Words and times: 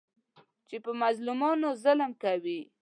چې 0.67 0.77
په 0.83 0.91
مظلومانو 1.03 1.67
ظلم 1.83 2.11
کوي. 2.23 2.59